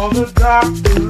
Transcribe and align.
Call 0.00 0.08
the 0.12 0.32
doctor. 0.32 1.09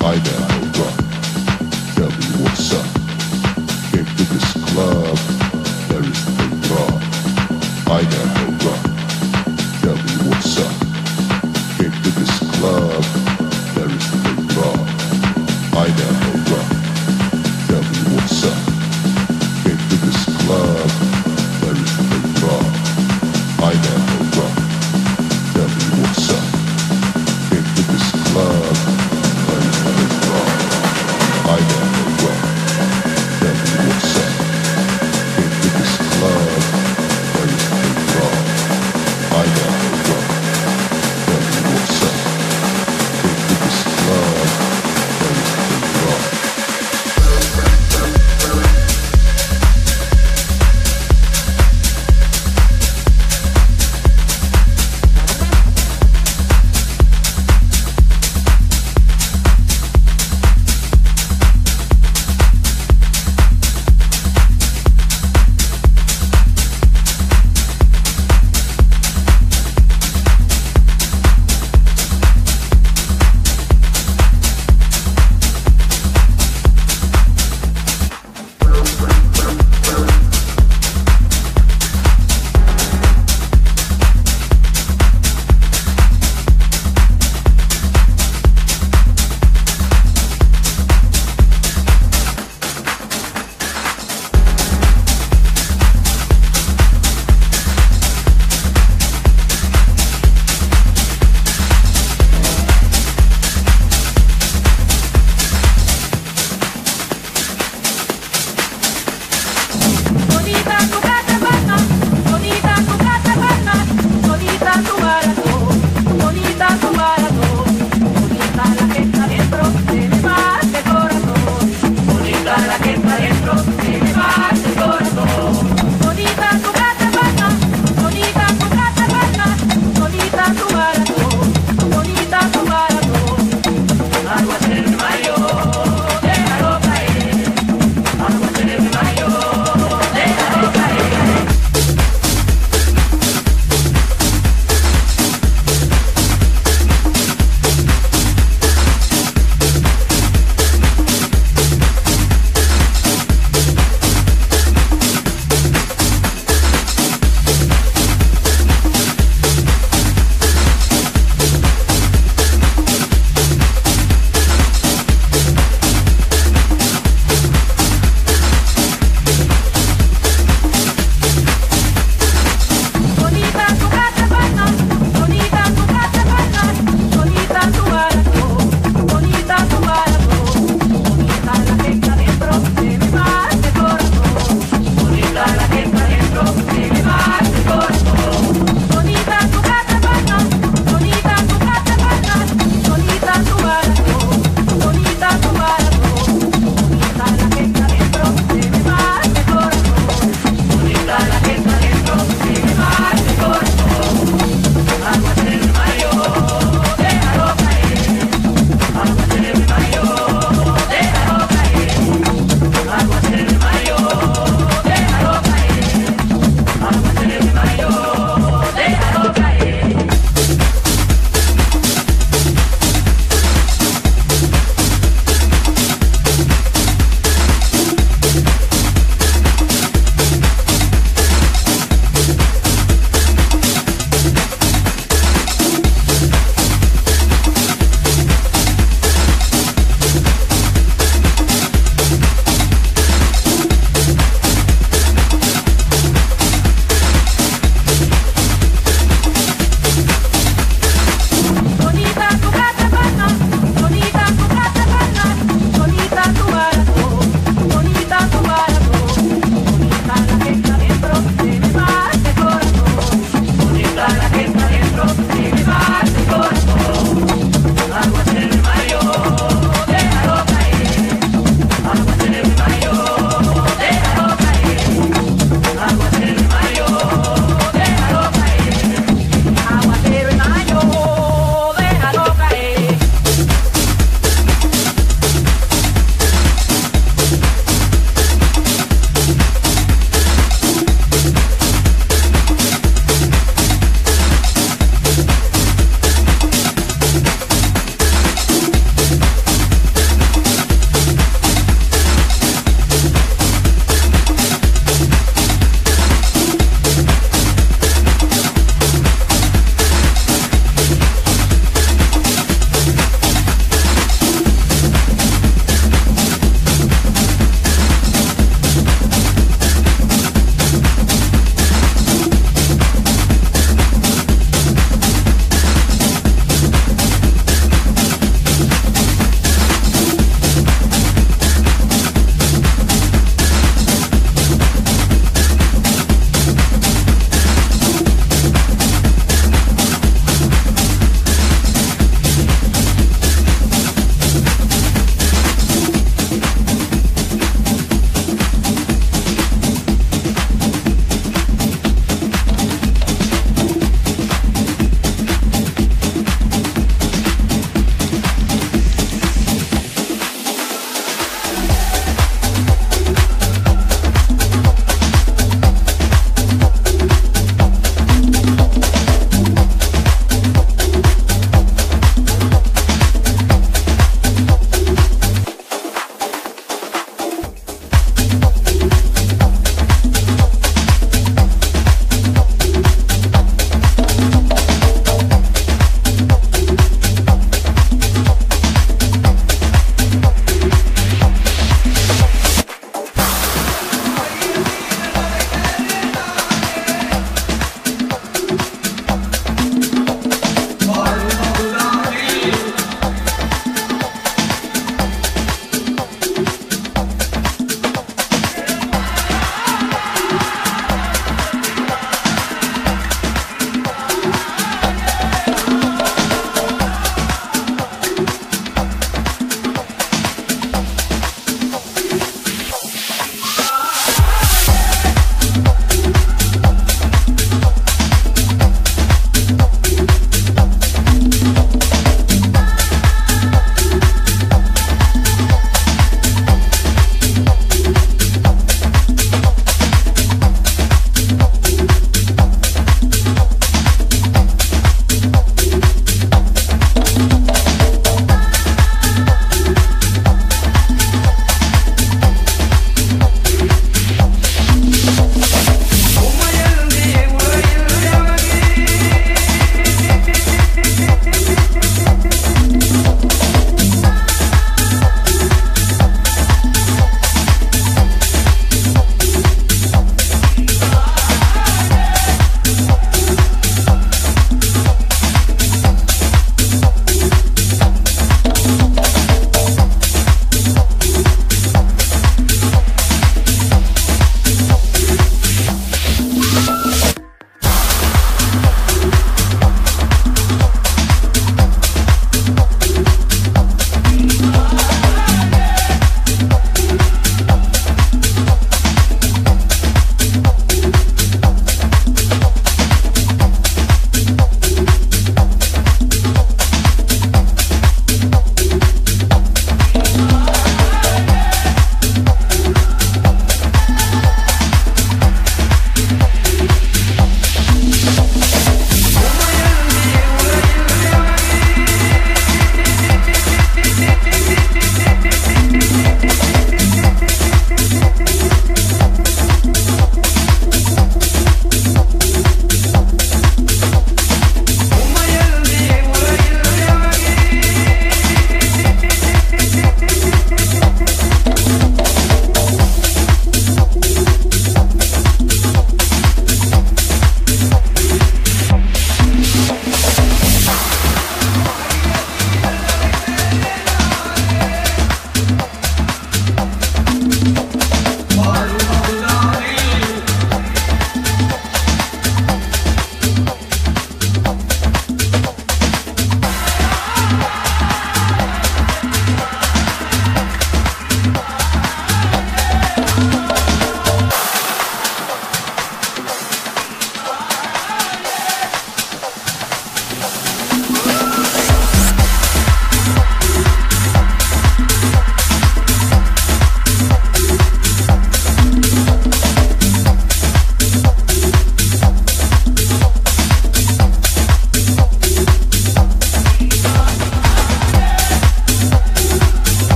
Fiber. 0.00 0.59